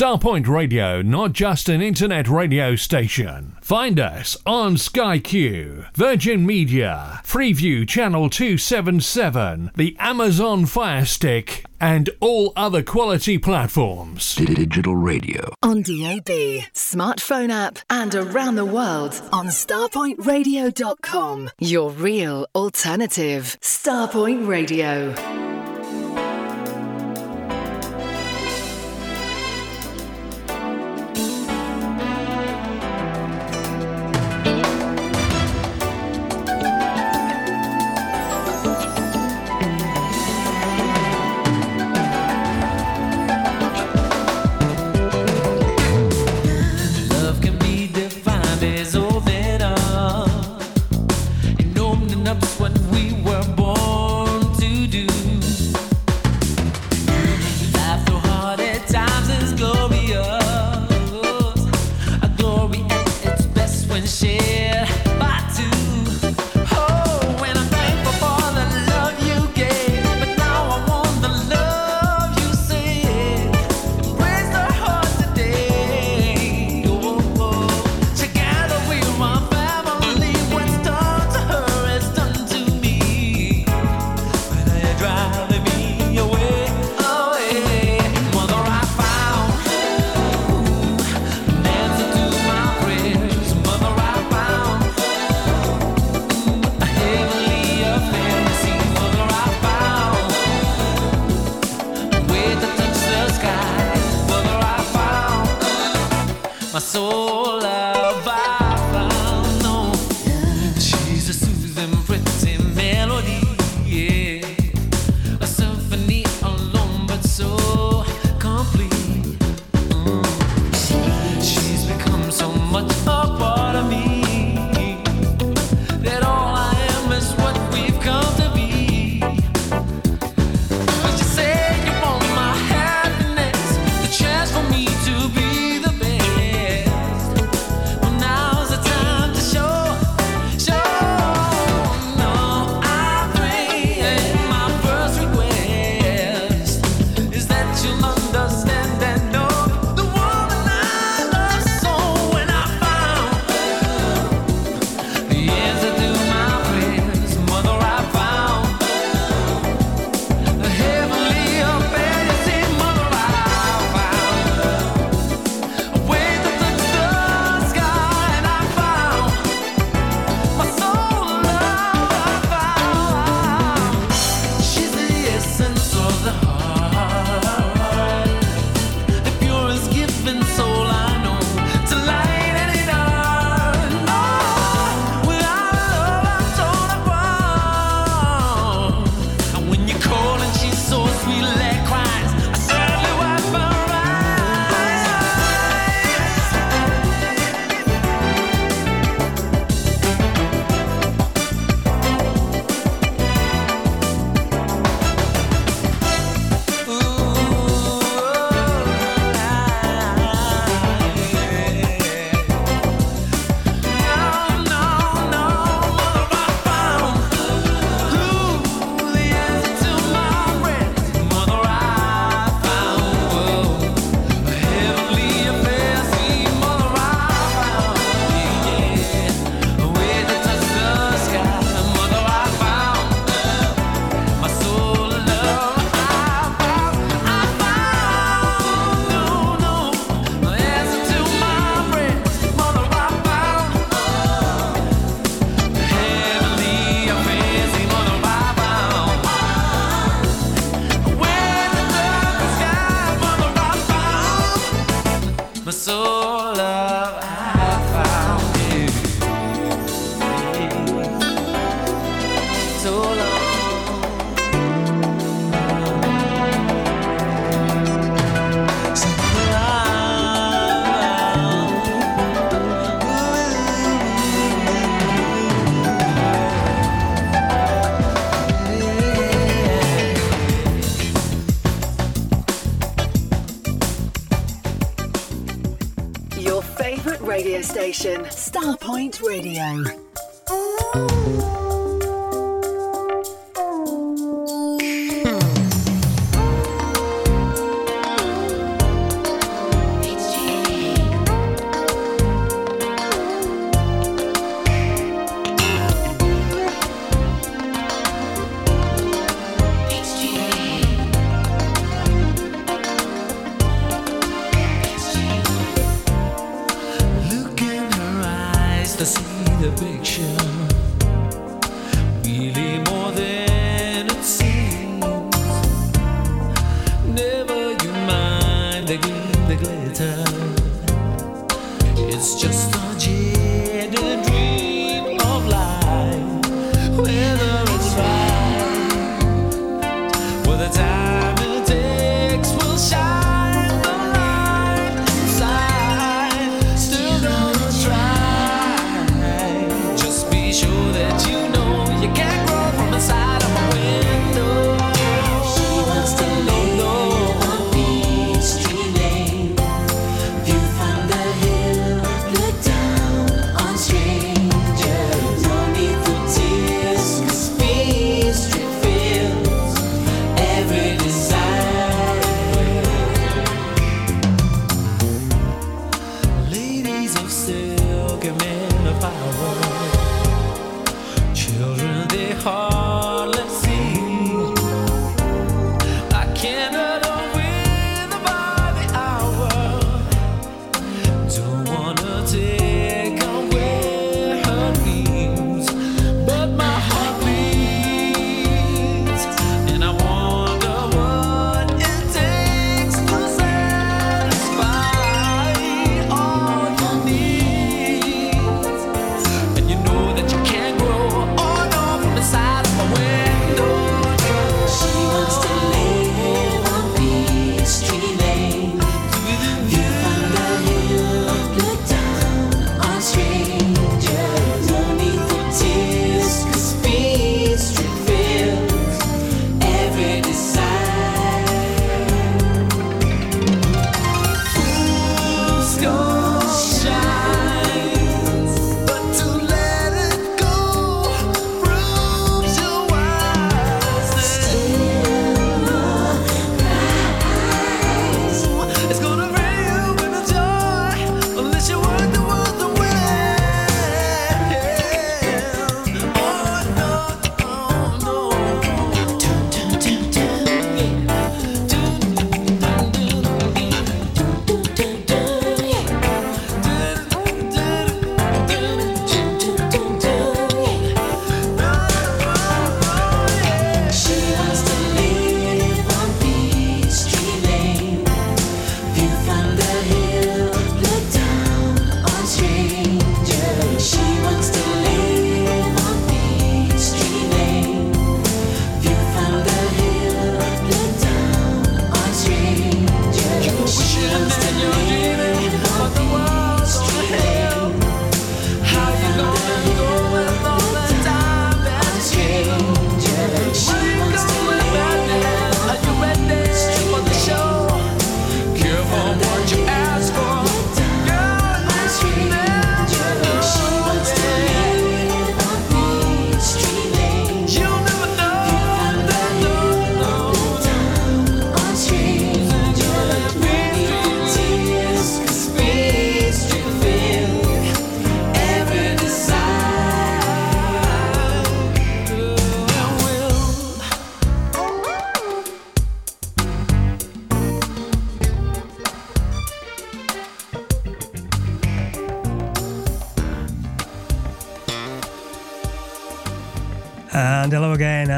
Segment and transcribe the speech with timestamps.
[0.00, 3.58] Starpoint Radio, not just an internet radio station.
[3.60, 12.08] Find us on Sky Q, Virgin Media, Freeview Channel 277, the Amazon Fire Stick, and
[12.18, 14.36] all other quality platforms.
[14.36, 15.52] Digital radio.
[15.62, 21.50] On DAB, smartphone app, and around the world on starpointradio.com.
[21.58, 23.58] Your real alternative.
[23.60, 25.49] Starpoint Radio.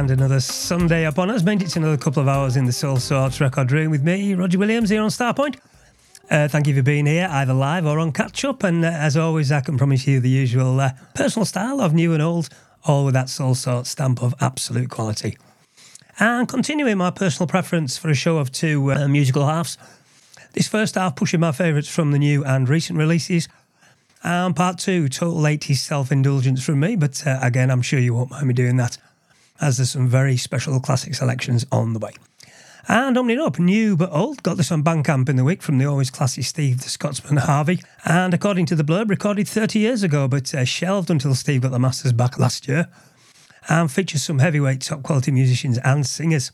[0.02, 1.44] And another Sunday upon us.
[1.44, 4.58] Meant it's another couple of hours in the Soul Sorts record room with me, Roger
[4.58, 5.60] Williams, here on Starpoint.
[6.28, 8.64] Uh, thank you for being here, either live or on catch up.
[8.64, 12.12] And uh, as always, I can promise you the usual uh, personal style of new
[12.14, 12.48] and old,
[12.84, 15.38] all with that Soul Sort stamp of absolute quality.
[16.18, 19.78] And continuing my personal preference for a show of two uh, musical halves.
[20.54, 23.46] This first half pushing my favourites from the new and recent releases.
[24.24, 26.96] And part two, total 80s self indulgence from me.
[26.96, 28.98] But uh, again, I'm sure you won't mind me doing that,
[29.62, 32.12] as there's some very special classic selections on the way.
[32.88, 35.84] And opening up, new but old, got this on Bandcamp in the week from the
[35.84, 37.80] always classy Steve the Scotsman Harvey.
[38.04, 41.70] And according to the blurb, recorded 30 years ago, but uh, shelved until Steve got
[41.70, 42.88] the masters back last year.
[43.68, 46.50] And features some heavyweight top quality musicians and singers.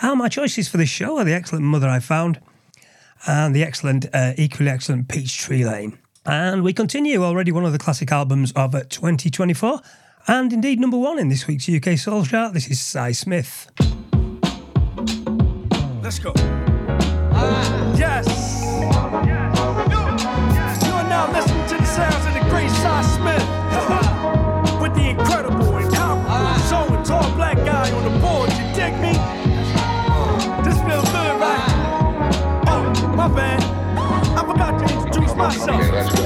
[0.00, 2.40] And my choices for this show are the excellent Mother I Found
[3.26, 5.98] and the excellent, uh, equally excellent Peachtree Lane.
[6.24, 9.80] And we continue already one of the classic albums of uh, 2024,
[10.28, 12.52] and indeed number one in this week's UK Soul Chart.
[12.52, 13.70] This is Sy Smith.
[16.02, 16.32] Let's go.
[16.36, 18.26] Uh, yes.
[18.28, 18.64] yes.
[20.86, 23.42] You are now listening to the sounds of the great Sy Smith
[24.82, 28.50] with the incredible and comparable soul and tall black guy on the board.
[28.52, 29.12] You dig me?
[30.62, 31.64] This feels good, right?
[32.68, 33.62] Oh, my bad.
[34.36, 36.17] I forgot to introduce myself.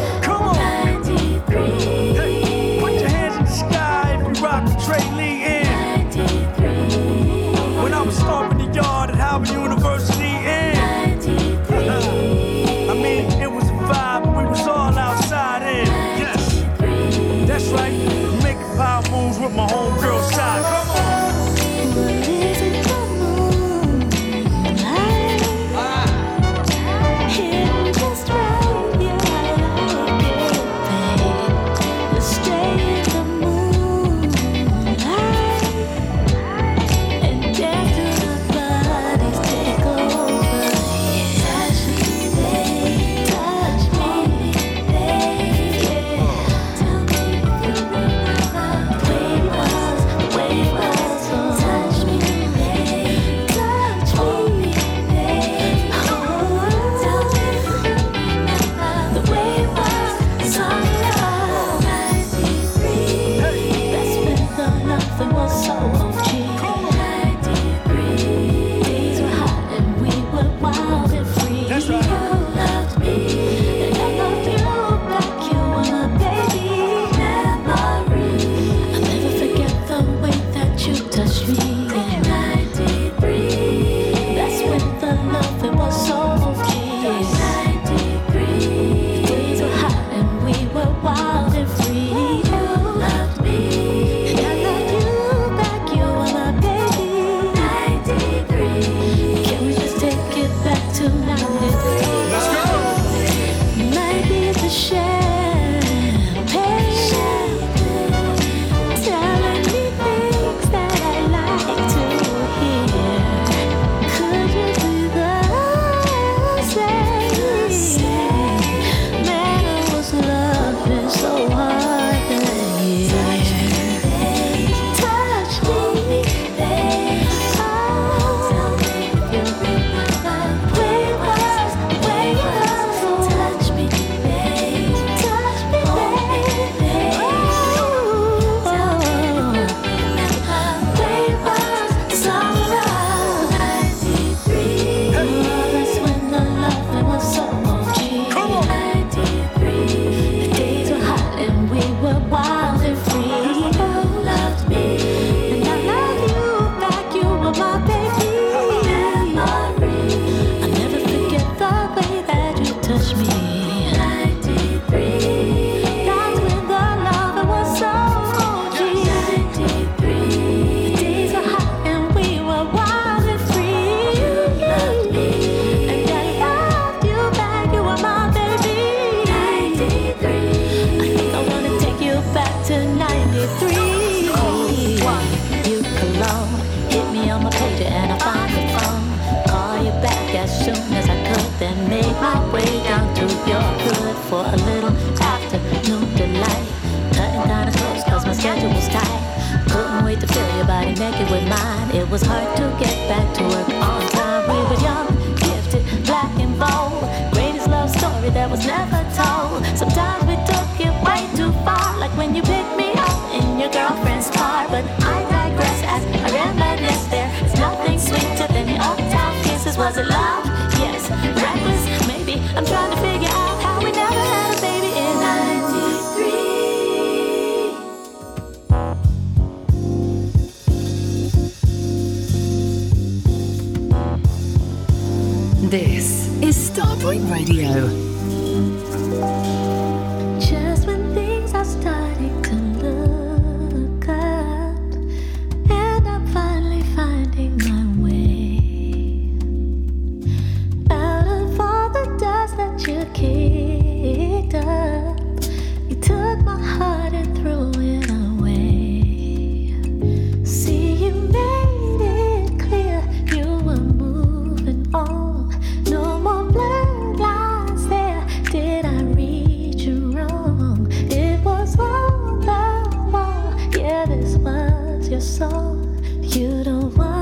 [276.23, 277.22] You don't wanna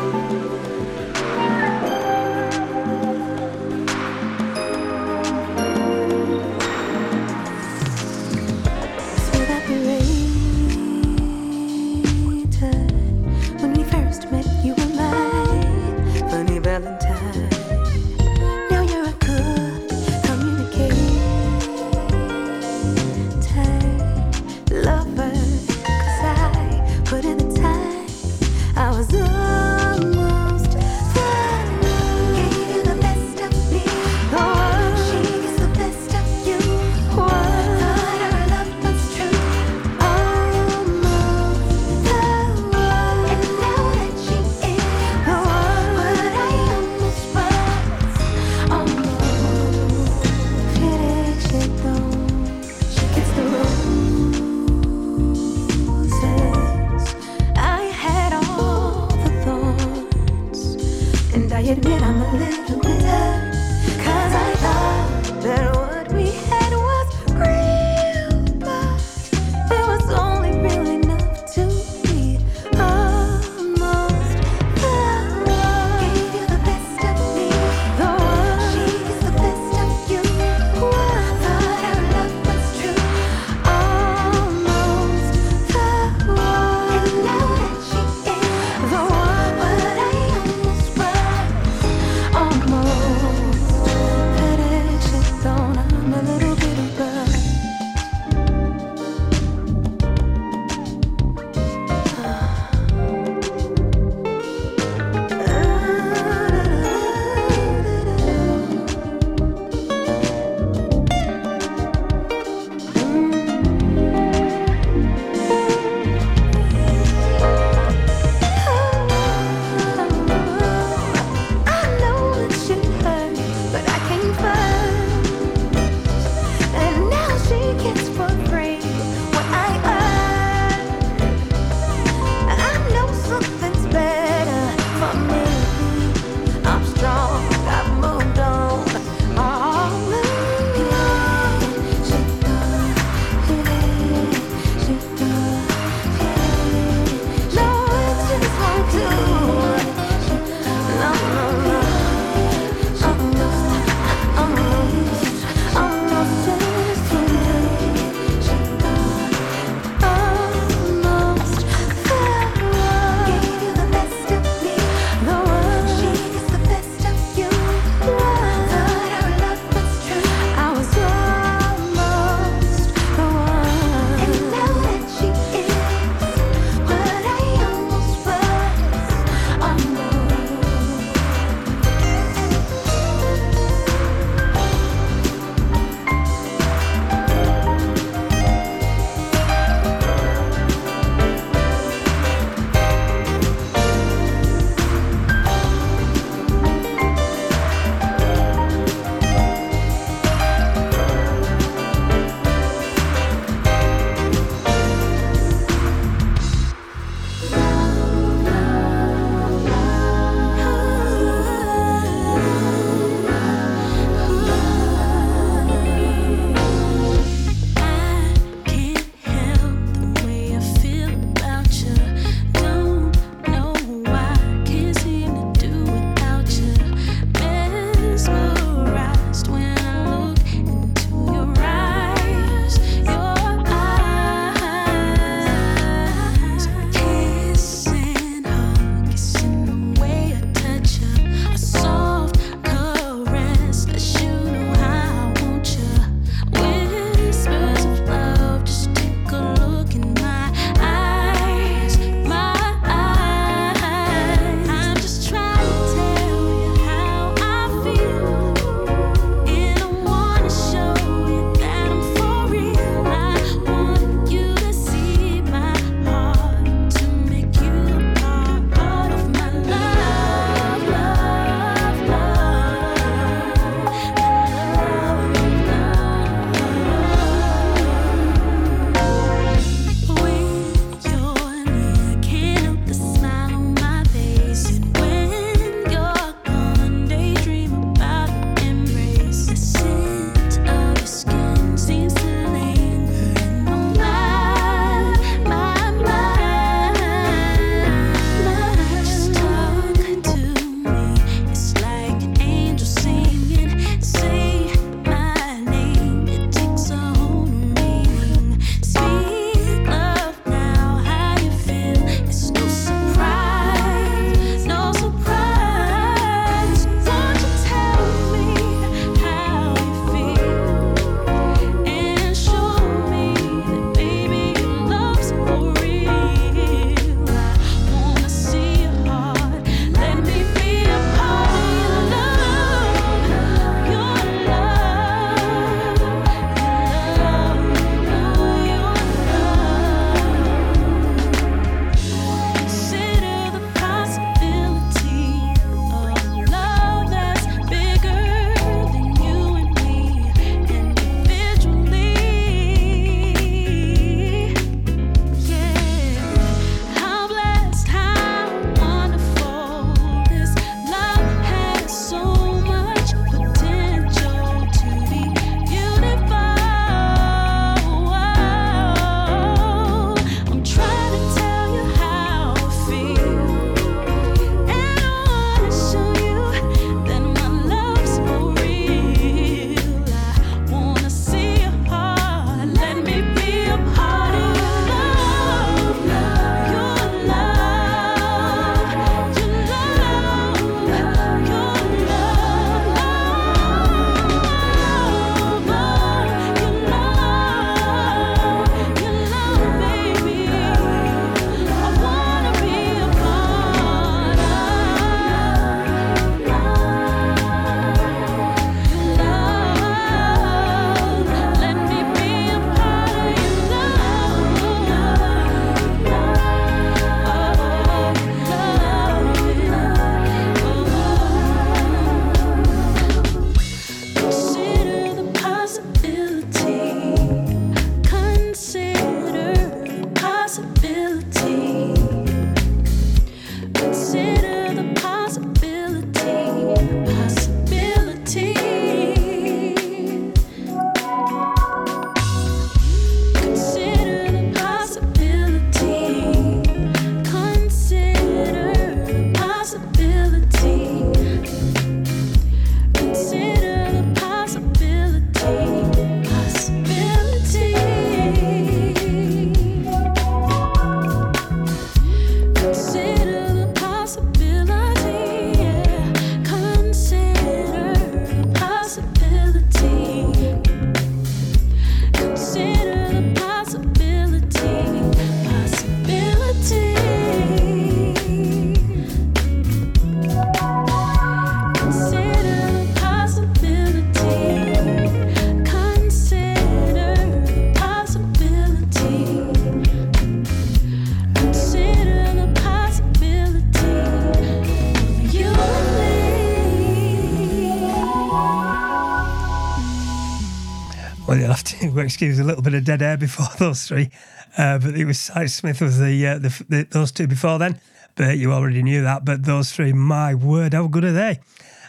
[502.11, 504.11] Excuse a little bit of dead air before those three.
[504.57, 507.79] Uh, but it was Sy Smith was the, uh, the, the those two before then.
[508.15, 509.23] But you already knew that.
[509.23, 511.39] But those three, my word, how good are they?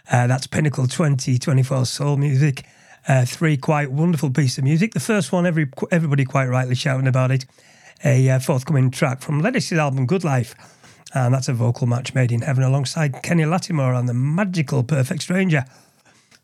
[0.09, 2.65] Uh, that's Pinnacle 2024 Soul Music.
[3.09, 4.95] Uh, three quite wonderful pieces of music.
[4.95, 7.45] The first one, every everybody quite rightly shouting about it.
[8.05, 10.55] A uh, forthcoming track from Ledisi's album Good Life.
[11.13, 15.23] And that's a vocal match made in heaven alongside Kenny Lattimore and the magical Perfect
[15.23, 15.65] Stranger.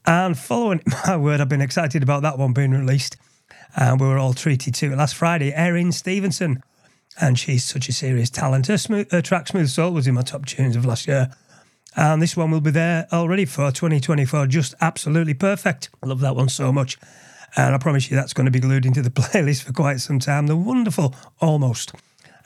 [0.05, 3.17] And following my word, I've been excited about that one being released.
[3.79, 5.55] And we were all treated to last Friday.
[5.55, 6.64] Erin Stevenson.
[7.21, 8.67] And she's such a serious talent.
[8.67, 11.31] Her, smooth, her track Smooth Soul was in my top tunes of last year.
[11.97, 14.49] And this one will be there already for 2024.
[14.49, 15.91] Just absolutely perfect.
[16.03, 16.99] I love that one so much.
[17.57, 20.19] And I promise you that's going to be glued into the playlist for quite some
[20.19, 20.49] time.
[20.49, 21.95] The wonderful Almost.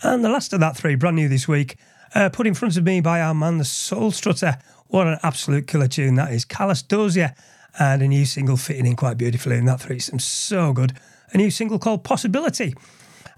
[0.02, 1.76] And the last of that three, brand new this week,
[2.14, 4.58] uh, put in front of me by our man, the Soul Strutter.
[4.88, 6.44] What an absolute killer tune that is.
[6.44, 7.34] Callas Dozier.
[7.78, 10.18] And a new single fitting in quite beautifully in that threesome.
[10.18, 10.92] So good.
[11.32, 12.74] A new single called Possibility.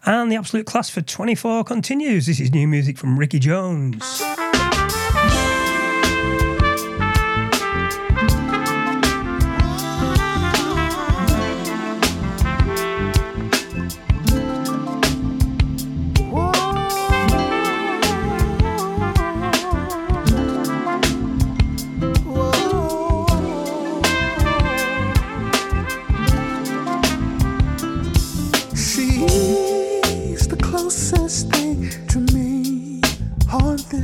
[0.04, 2.26] And the absolute class for 24 continues.
[2.26, 4.22] This is new music from Ricky Jones.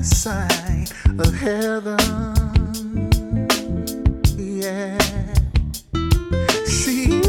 [0.04, 1.98] Side of heaven.
[4.36, 4.98] Yeah.
[6.66, 7.20] She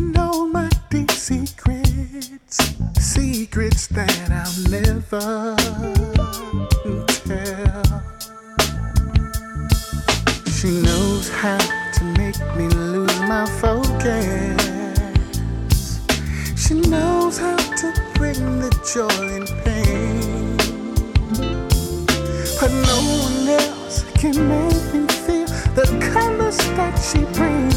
[0.00, 2.56] knows my deep secrets,
[2.98, 5.56] secrets that I'll never
[7.26, 7.82] tell.
[10.56, 14.60] She knows how to make me lose my focus.
[16.56, 20.19] She knows how to bring the joy and pain.
[22.60, 27.74] But no one else can make me feel the colors that she brings.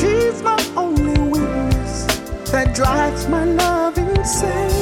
[0.00, 2.06] She's my only weakness
[2.52, 4.79] that drives my love insane.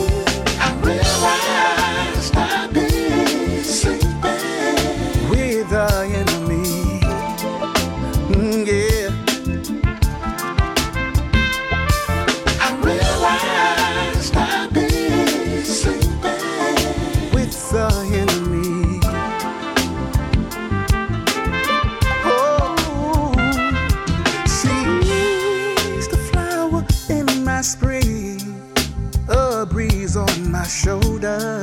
[30.59, 31.58] My shoulders.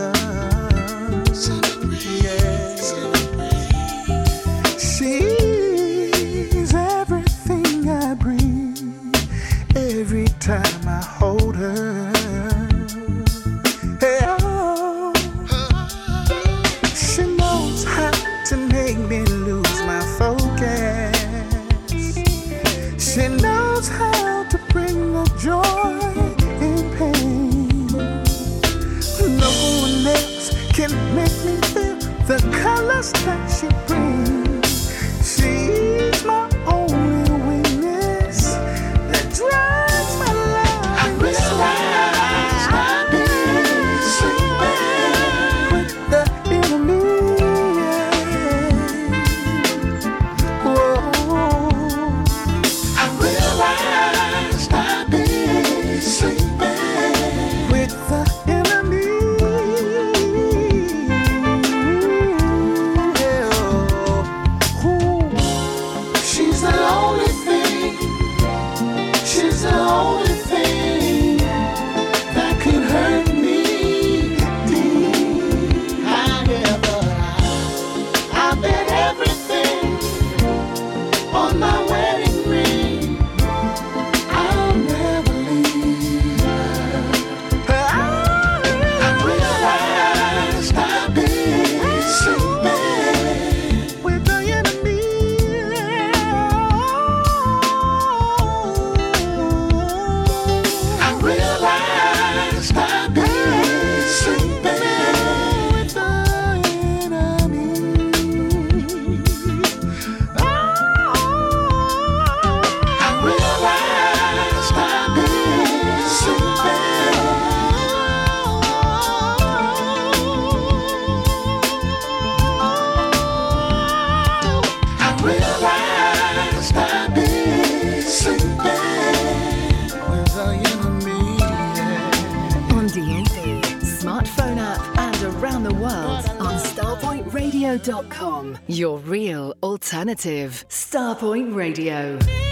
[140.16, 140.66] alternative.
[140.70, 142.44] Starpoint Radio.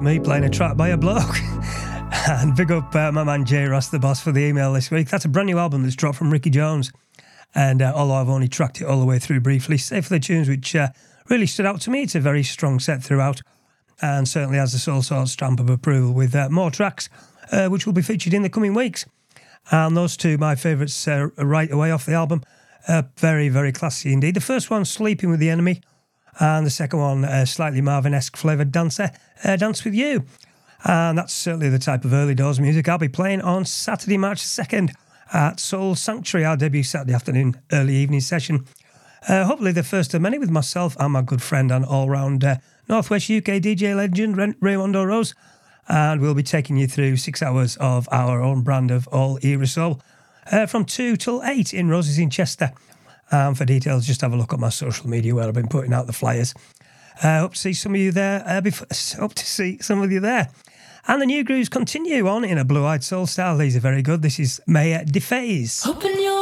[0.00, 1.36] at me playing a track by a bloke.
[2.28, 5.10] and big up uh, my man Jay Ross, the boss, for the email this week.
[5.10, 6.90] That's a brand new album that's dropped from Ricky Jones.
[7.54, 10.20] And uh, although I've only tracked it all the way through briefly, save for the
[10.20, 10.88] tunes which uh,
[11.28, 13.42] really stood out to me, it's a very strong set throughout
[14.00, 17.10] and certainly has the Soul Source stamp of approval with uh, more tracks
[17.52, 19.04] uh, which will be featured in the coming weeks.
[19.70, 22.42] And those two, my favourites uh, right away off the album.
[23.18, 24.34] very, very classy indeed.
[24.34, 25.82] The first one, Sleeping with the Enemy,
[26.38, 29.10] and the second one, a slightly Marvin esque flavoured dancer
[29.44, 30.24] uh, Dance with You.
[30.84, 34.42] And that's certainly the type of early doors music I'll be playing on Saturday, March
[34.42, 34.92] 2nd
[35.32, 38.66] at Soul Sanctuary, our debut Saturday afternoon, early evening session.
[39.28, 42.42] Uh, hopefully, the first of many with myself and my good friend and all round
[42.42, 42.56] uh,
[42.88, 45.34] Northwest UK DJ legend, Raymond Rose.
[45.88, 49.66] And we'll be taking you through six hours of our own brand of all era
[49.66, 50.00] soul
[50.50, 52.72] uh, from 2 till 8 in Roses in Chester.
[53.32, 55.92] Um, for details, just have a look at my social media where I've been putting
[55.92, 56.54] out the flyers.
[57.22, 58.42] I uh, hope to see some of you there.
[58.46, 58.86] Uh, before,
[59.18, 60.50] hope to see some of you there.
[61.06, 63.56] And the new grooves continue on in a blue eyed soul style.
[63.56, 64.22] These are very good.
[64.22, 65.86] This is Maë Defays.
[65.86, 66.39] Open your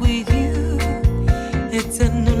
[0.00, 0.78] with you,
[1.72, 2.39] it's a new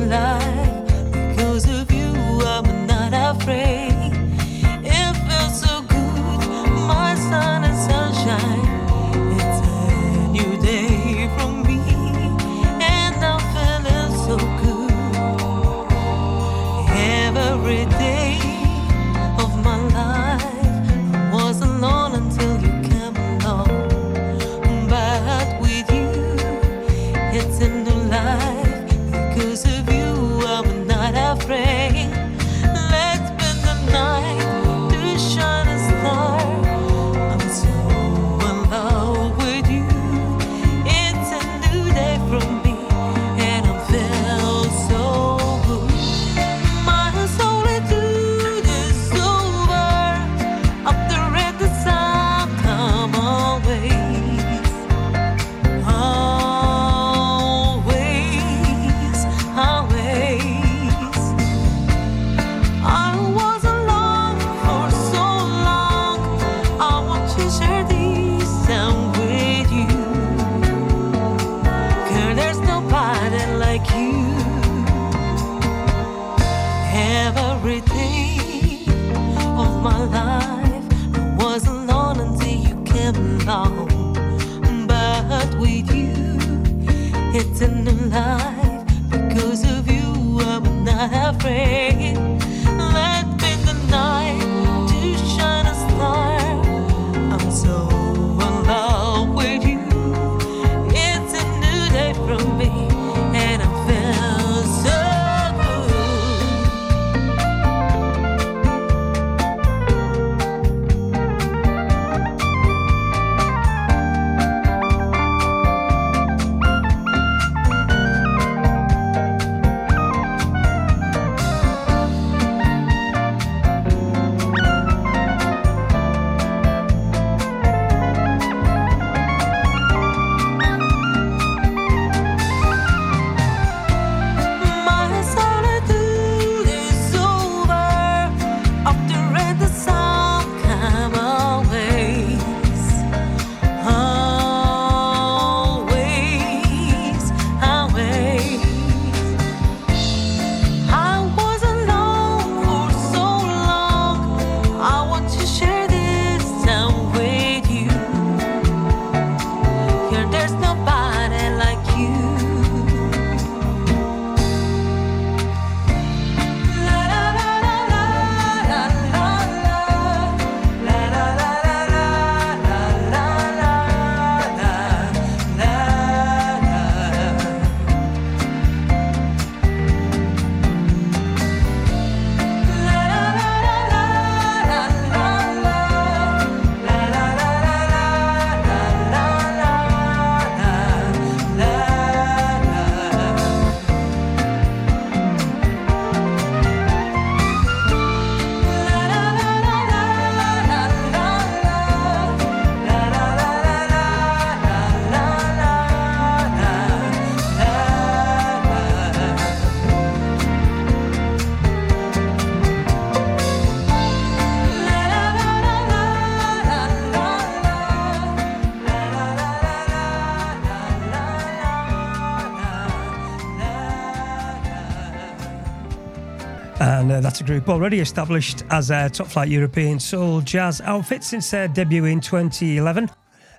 [226.80, 231.22] And uh, that's a group already established as a top flight European soul jazz outfit
[231.22, 233.10] since their debut in 2011.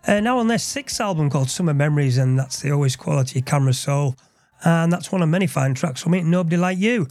[0.07, 3.74] Uh, now on their sixth album called Summer Memories, and that's the always quality camera
[3.74, 4.15] soul.
[4.63, 7.05] And that's one of many fine tracks from it, Nobody Like You.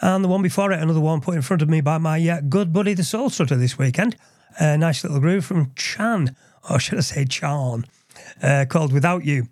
[0.00, 2.40] And the one before it, another one put in front of me by my uh,
[2.40, 4.16] good buddy, the Soul Strutter, this weekend.
[4.58, 6.34] A nice little groove from Chan,
[6.68, 7.86] or should I say Chan,
[8.42, 9.46] uh, called Without You.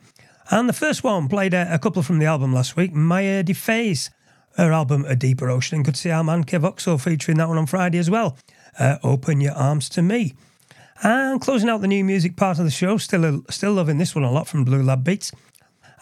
[0.51, 4.11] And the first one played a, a couple from the album last week, Maë Defays,
[4.57, 7.59] her album A Deeper Ocean and could see our man Kev Oxo featuring that one
[7.59, 8.37] on Friday as well.
[8.79, 10.35] Uh, Open Your Arms to Me.
[11.03, 14.25] And closing out the new music part of the show, still still loving this one
[14.25, 15.33] a lot from Blue Lab Beats.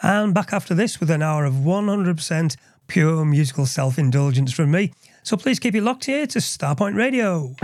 [0.02, 4.92] And back after this with an hour of 100% pure musical self indulgence from me.
[5.22, 7.54] So please keep it locked here to Starpoint Radio.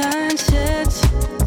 [0.00, 1.39] sunset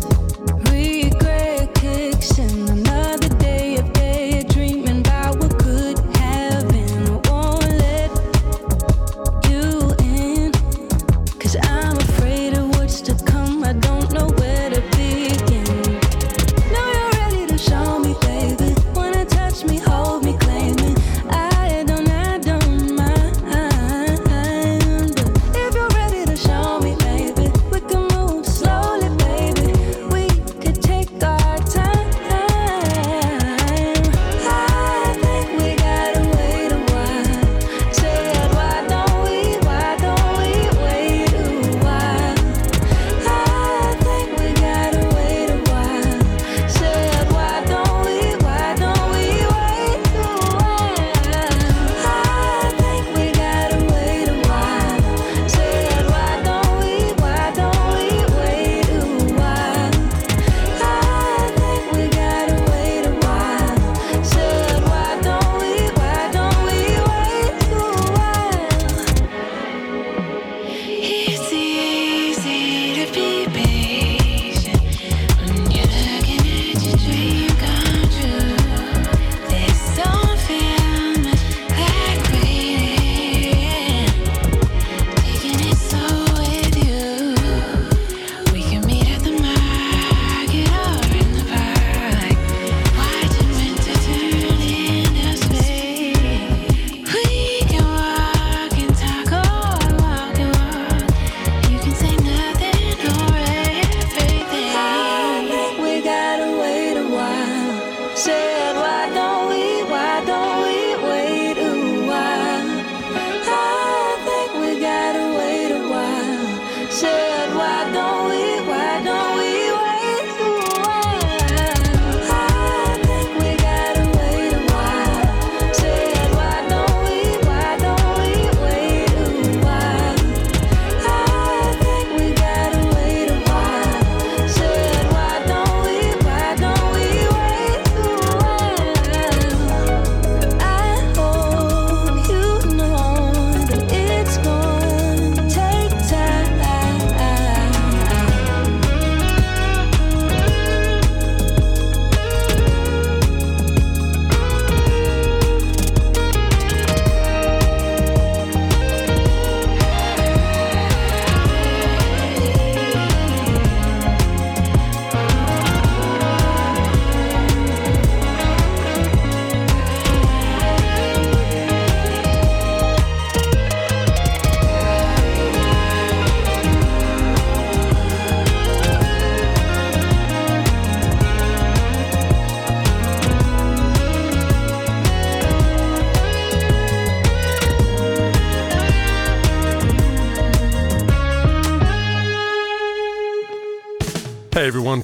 [194.64, 195.03] Hey everyone,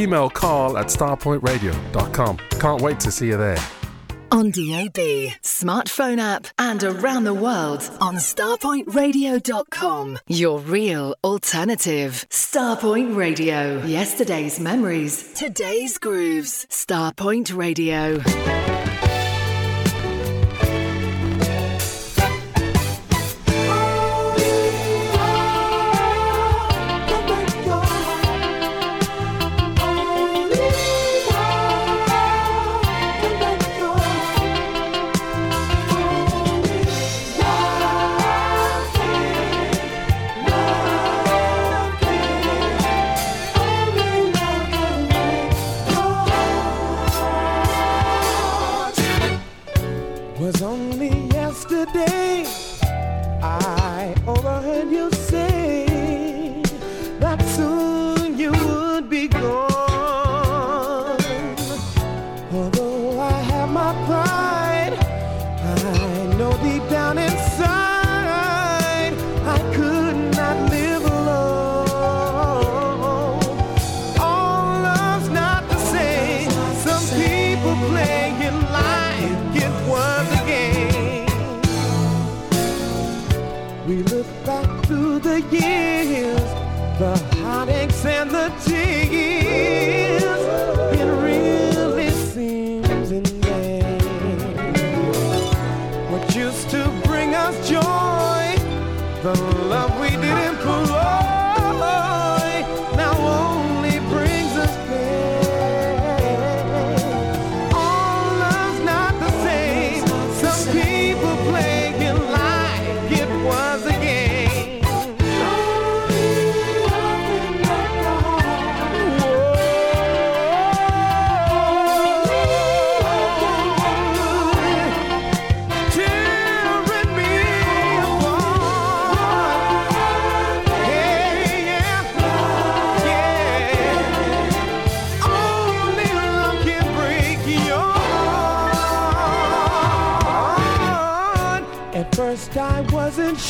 [0.00, 2.38] email carl at starpointradio.com.
[2.58, 3.58] Can't wait to see you there.
[4.32, 4.94] On DAB,
[5.42, 10.18] smartphone app, and around the world on starpointradio.com.
[10.28, 12.26] Your real alternative.
[12.30, 13.84] Starpoint Radio.
[13.84, 16.64] Yesterday's memories, today's grooves.
[16.70, 18.18] Starpoint Radio.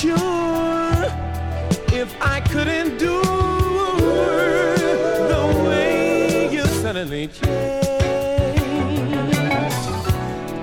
[0.00, 1.04] sure
[1.92, 3.22] if I could endure
[5.32, 7.44] the way you suddenly changed.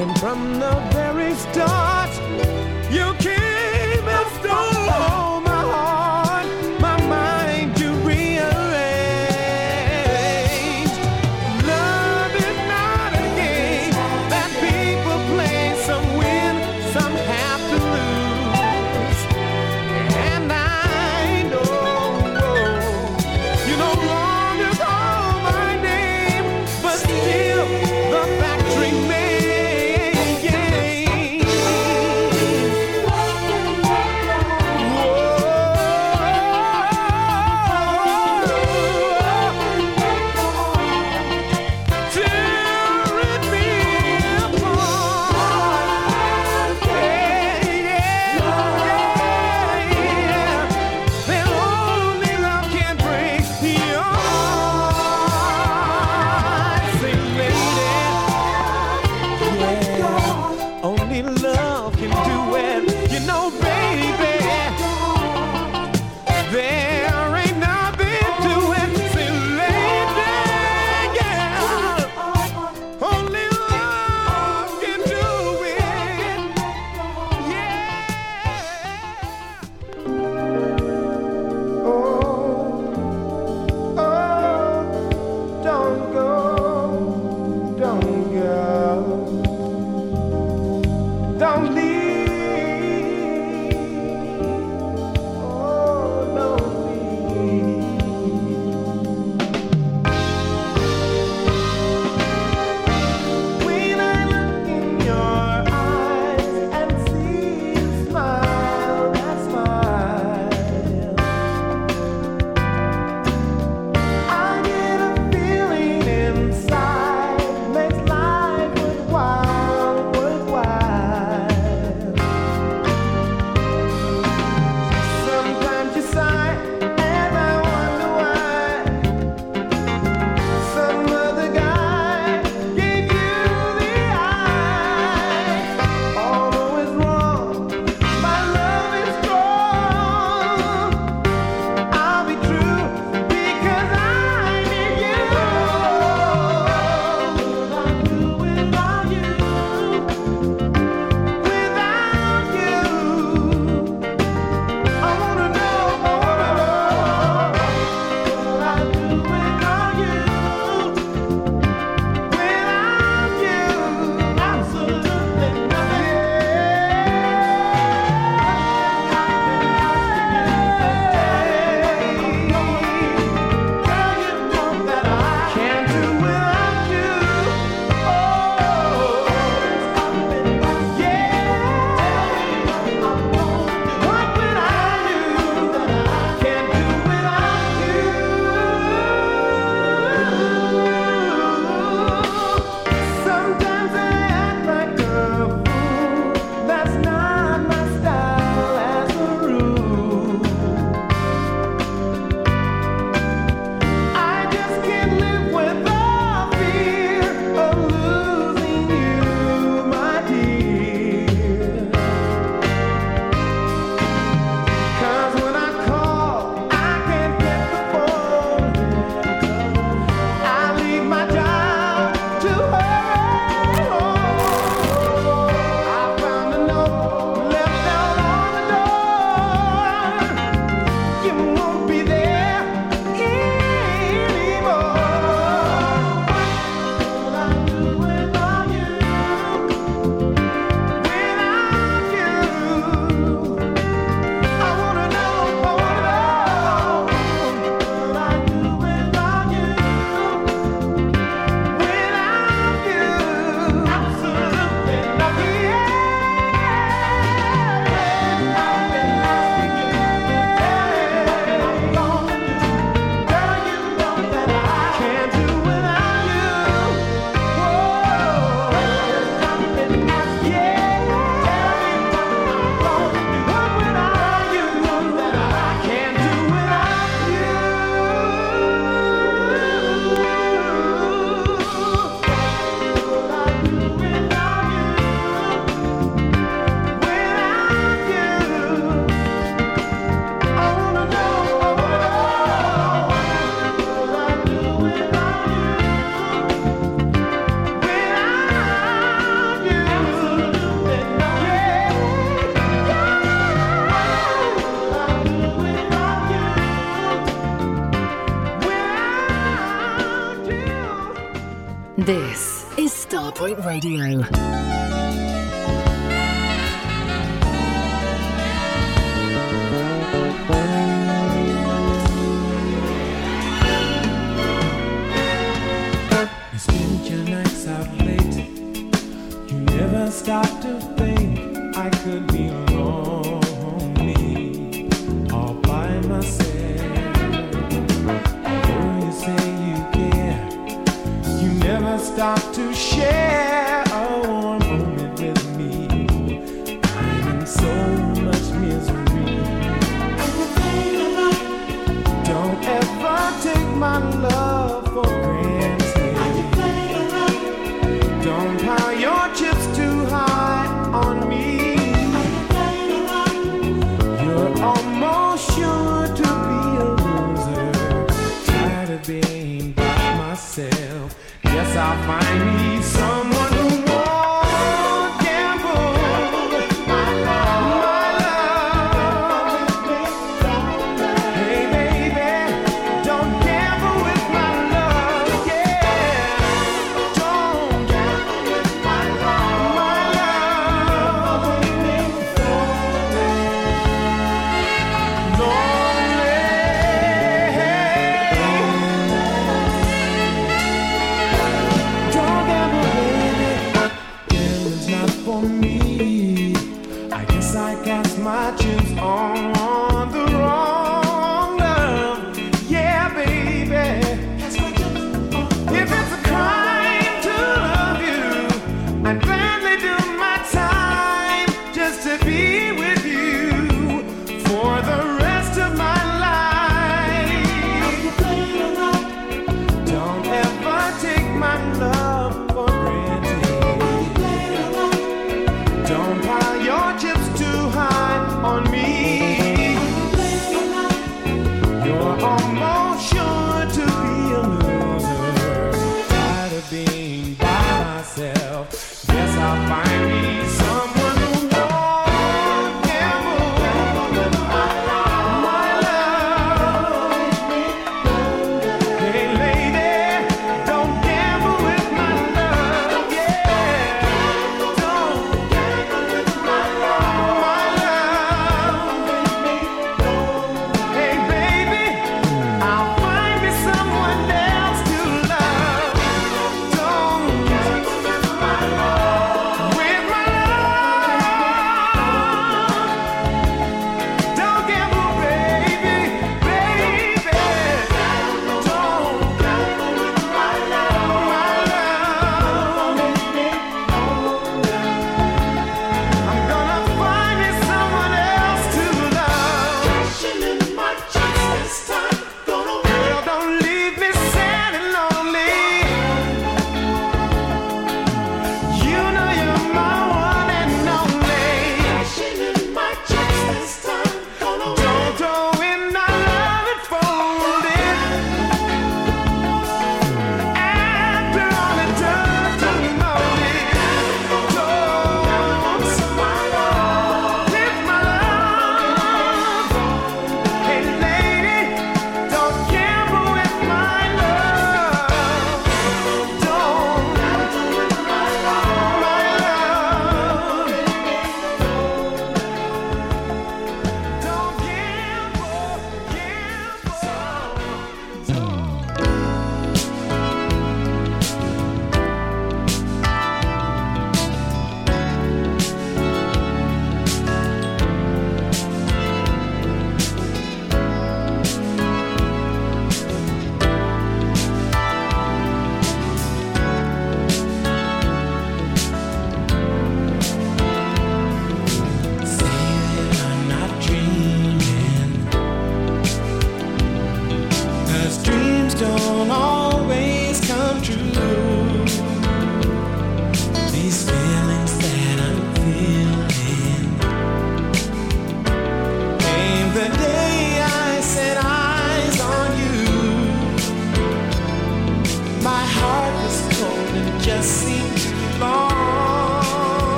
[0.00, 1.89] And from the very start.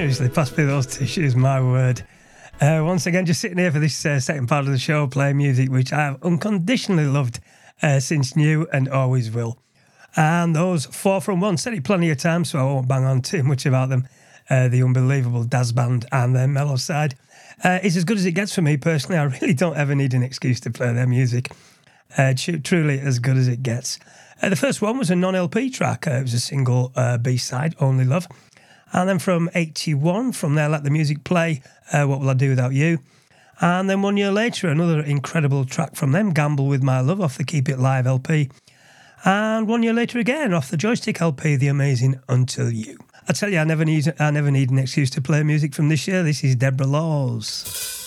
[0.00, 2.00] Seriously, pass me those tissues, my word.
[2.58, 5.36] Uh, once again, just sitting here for this uh, second part of the show, playing
[5.36, 7.38] music which I have unconditionally loved
[7.82, 9.58] uh, since new and always will.
[10.16, 13.20] And those four from one said it plenty of times, so I won't bang on
[13.20, 14.08] too much about them.
[14.48, 17.14] Uh, the unbelievable Dazz Band and their mellow side.
[17.62, 19.18] Uh, it's as good as it gets for me personally.
[19.18, 21.52] I really don't ever need an excuse to play their music.
[22.16, 23.98] Uh, tru- truly as good as it gets.
[24.40, 26.06] The first one was a non LP track.
[26.06, 26.90] It was a single
[27.20, 28.28] B side, Only Love.
[28.92, 31.62] And then from 81, from there, Let the Music Play,
[31.92, 32.98] uh, What Will I Do Without You?
[33.60, 37.36] And then one year later, another incredible track from them, Gamble With My Love, off
[37.36, 38.48] the Keep It Live LP.
[39.24, 42.98] And one year later again, off the Joystick LP, The Amazing Until You.
[43.28, 45.90] I tell you, I never need, I never need an excuse to play music from
[45.90, 46.22] this year.
[46.22, 47.99] This is Debra Laws.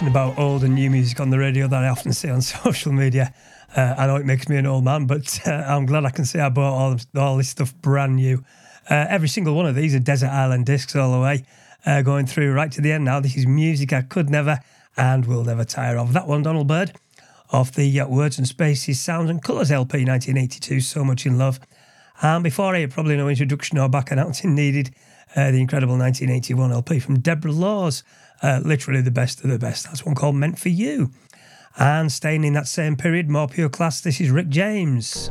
[0.00, 2.90] Discussion about old and new music on the radio that I often see on social
[2.90, 3.34] media,
[3.76, 6.24] uh, I know it makes me an old man, but uh, I'm glad I can
[6.24, 8.42] say I bought all, all this stuff brand new.
[8.88, 11.44] Uh, every single one of these are Desert Island discs all the way,
[11.84, 13.20] uh, going through right to the end now.
[13.20, 14.60] This is music I could never
[14.96, 16.14] and will never tire of.
[16.14, 16.92] That one, Donald Byrd,
[17.52, 21.60] off the uh, Words and Spaces, Sounds and Colours LP 1982, So Much in Love.
[22.22, 24.94] And before I probably no introduction or back announcing needed,
[25.36, 28.02] uh, the incredible 1981 LP from Debra Laws,
[28.42, 29.84] uh, literally the best of the best.
[29.84, 31.10] That's one called Meant for You.
[31.78, 35.30] And staying in that same period, more pure class, this is Rick James.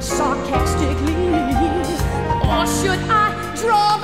[0.00, 1.14] sarcastically?
[2.48, 3.97] Or should I draw?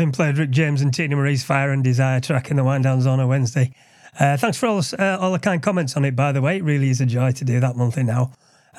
[0.00, 3.02] Having played Rick James and Teena Marie's Fire and Desire track in the Wind Down
[3.02, 3.74] Zone on Wednesday.
[4.18, 6.56] Uh, thanks for all, uh, all the kind comments on it, by the way.
[6.56, 8.32] It really is a joy to do that monthly now.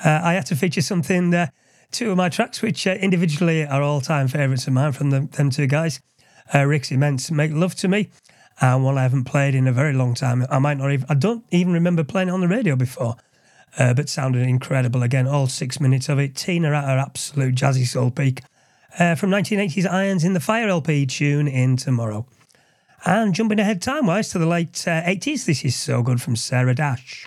[0.04, 1.46] Uh, I had to feature something, uh,
[1.92, 5.20] two of my tracks, which uh, individually are all time favourites of mine from the,
[5.20, 6.00] them two guys.
[6.52, 8.10] Uh, Rick's Immense, Make Love to Me,
[8.60, 10.44] and one I haven't played in a very long time.
[10.50, 13.14] I might not even, I don't even remember playing it on the radio before,
[13.78, 15.28] but sounded incredible again.
[15.28, 16.34] All six minutes of it.
[16.34, 18.40] Teena at her absolute jazzy soul peak.
[18.98, 22.26] Uh, from 1980's Irons in the Fire LP tune in tomorrow.
[23.04, 26.36] And jumping ahead time wise to the late uh, 80s, this is So Good from
[26.36, 27.26] Sarah Dash.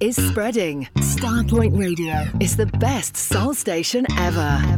[0.00, 0.88] is spreading.
[0.96, 4.77] Starpoint Radio is the best soul station ever.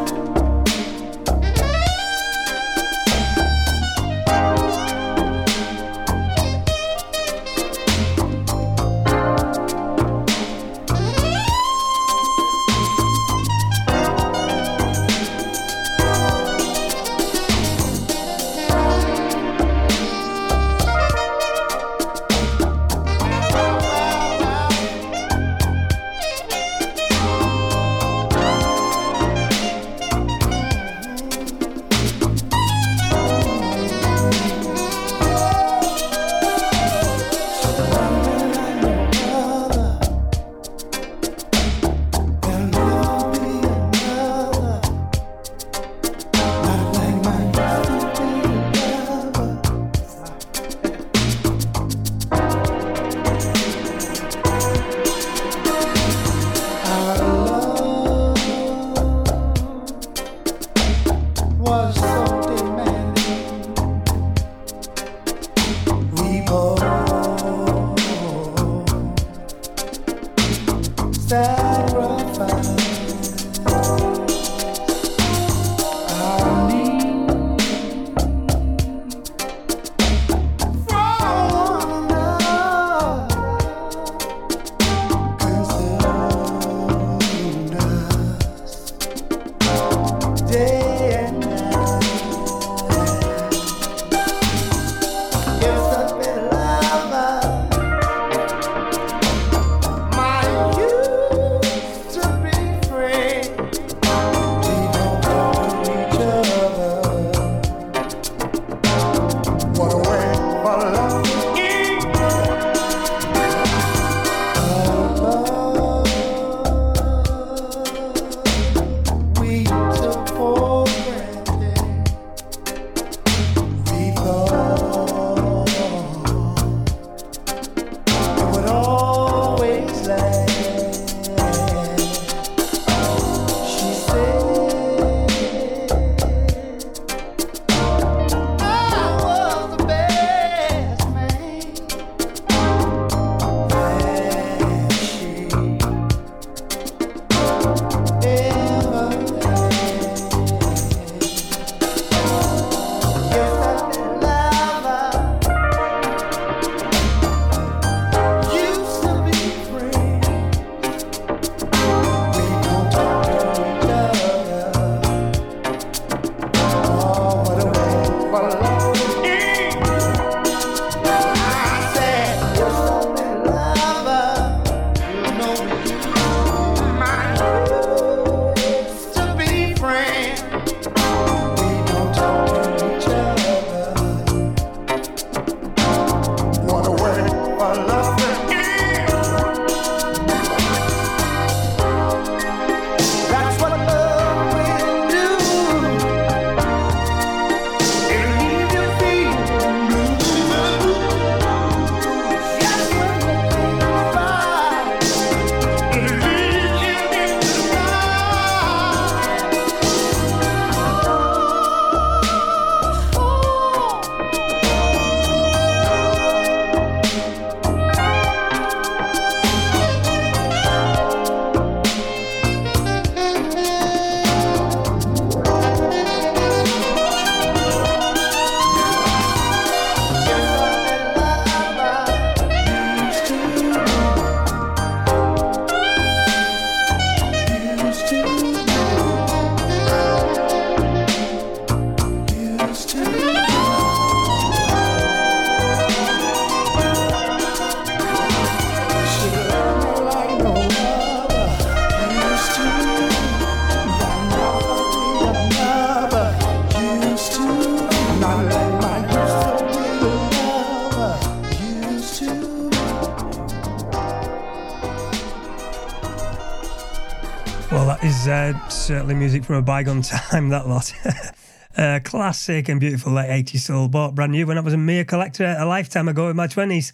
[268.81, 270.91] Certainly music from a bygone time, that lot.
[271.77, 273.87] uh, classic and beautiful late 80s soul.
[273.87, 276.91] Bought brand new when I was a mere collector a lifetime ago in my 20s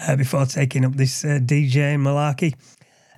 [0.00, 2.54] uh, before taking up this uh, DJ malarkey.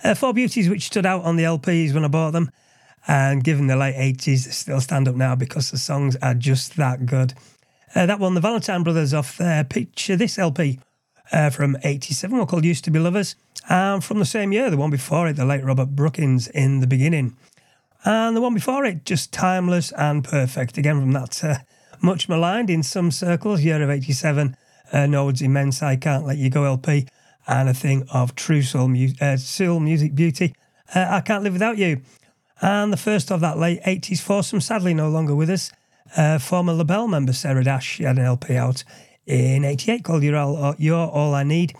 [0.04, 2.50] Uh, four beauties which stood out on the LPs when I bought them.
[3.08, 6.76] And given the late 80s, they still stand up now because the songs are just
[6.76, 7.32] that good.
[7.94, 10.78] Uh, that one, the Valentine Brothers off their Picture This LP
[11.32, 13.34] uh, from 87, were called Used to Be Lovers.
[13.68, 16.86] And from the same year, the one before it, the late Robert Brookins in the
[16.86, 17.36] beginning.
[18.04, 20.78] And the one before it, just timeless and perfect.
[20.78, 21.58] Again, from that uh,
[22.00, 24.56] much maligned in some circles, year of 87,
[24.92, 27.06] uh, Norwood's immense I Can't Let You Go LP,
[27.46, 30.54] and a thing of true soul, mu- uh, soul music beauty,
[30.94, 32.00] uh, I Can't Live Without You.
[32.62, 35.70] And the first of that late 80s foursome, sadly no longer with us,
[36.16, 38.82] uh, former LaBelle member Sarah Dash she had an LP out
[39.26, 41.74] in 88 called You're All, You're All I Need.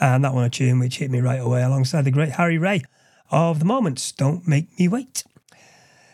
[0.00, 2.82] And that one a tune which hit me right away alongside the great Harry Ray
[3.30, 5.24] of The Moments, Don't Make Me Wait.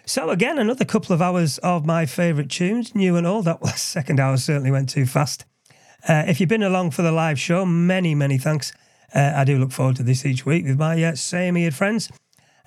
[0.09, 3.45] So again, another couple of hours of my favourite tunes, new and old.
[3.45, 5.45] That second hour certainly went too fast.
[6.09, 8.73] Uh, if you've been along for the live show, many, many thanks.
[9.15, 12.11] Uh, I do look forward to this each week with my uh, same-eared friends.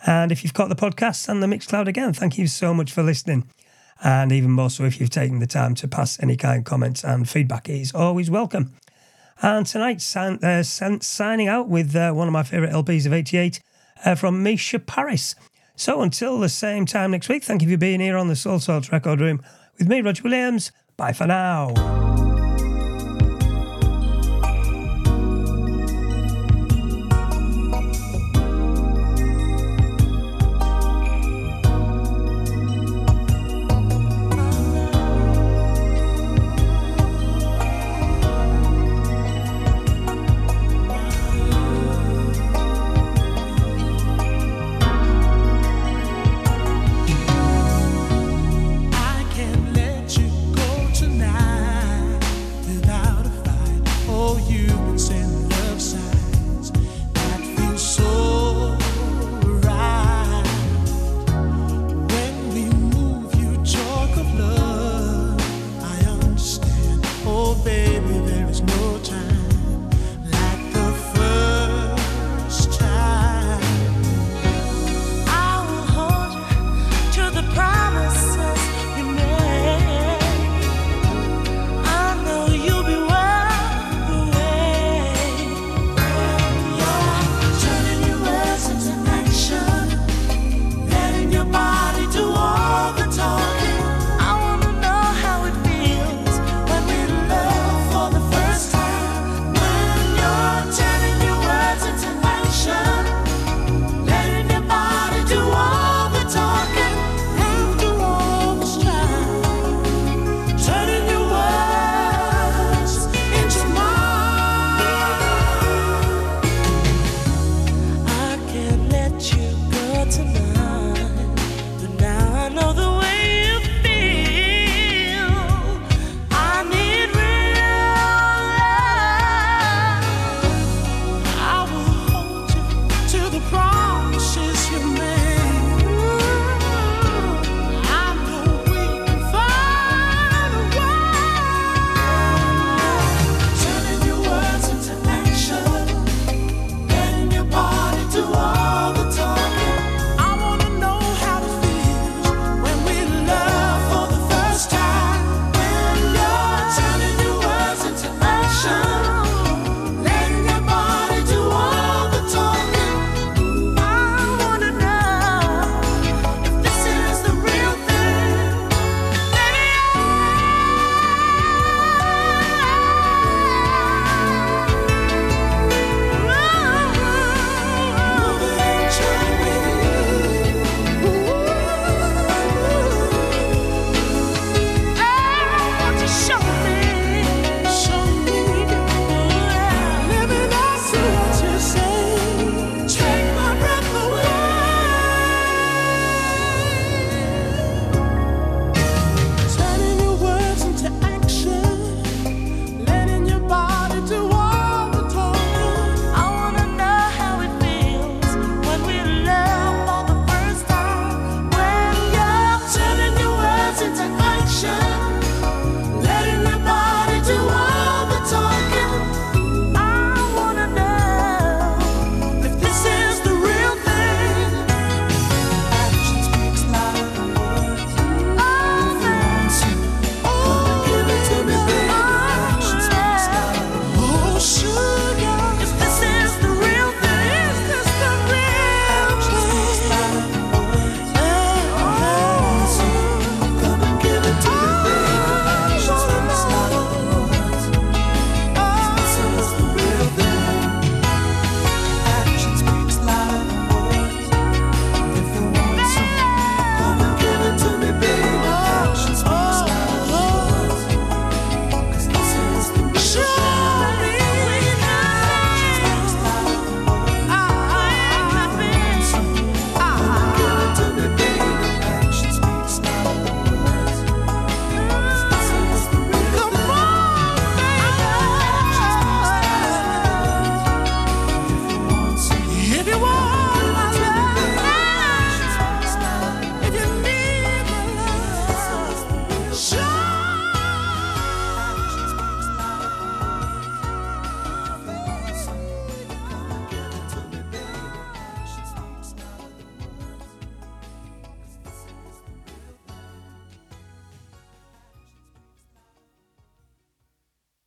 [0.06, 3.02] And if you've caught the podcast and the Mixcloud again, thank you so much for
[3.02, 3.50] listening.
[4.04, 7.28] And even more so if you've taken the time to pass any kind comments and
[7.28, 8.72] feedback, is always welcome.
[9.42, 13.62] And tonight, uh, sign- signing out with uh, one of my favourite LPs of 88
[14.06, 15.34] uh, from Mica Paris.
[15.82, 18.92] So until the same time next week, thank you for being here on the Soulsorts
[18.92, 19.42] Record Room
[19.80, 20.72] with me, Roger Williams.
[20.96, 21.74] Bye for now.